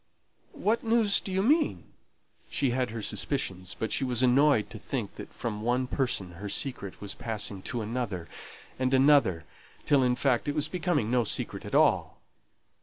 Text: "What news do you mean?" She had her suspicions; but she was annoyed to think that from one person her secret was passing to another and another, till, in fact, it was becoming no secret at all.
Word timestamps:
"What 0.57 0.83
news 0.83 1.19
do 1.19 1.31
you 1.31 1.43
mean?" 1.43 1.83
She 2.49 2.71
had 2.71 2.89
her 2.89 3.03
suspicions; 3.03 3.75
but 3.77 3.91
she 3.91 4.03
was 4.03 4.23
annoyed 4.23 4.67
to 4.71 4.79
think 4.79 5.13
that 5.13 5.31
from 5.31 5.61
one 5.61 5.85
person 5.85 6.31
her 6.41 6.49
secret 6.49 6.99
was 6.99 7.13
passing 7.13 7.61
to 7.61 7.83
another 7.83 8.27
and 8.79 8.95
another, 8.95 9.45
till, 9.85 10.01
in 10.01 10.15
fact, 10.15 10.47
it 10.47 10.55
was 10.55 10.67
becoming 10.67 11.11
no 11.11 11.23
secret 11.23 11.65
at 11.65 11.75
all. 11.75 12.17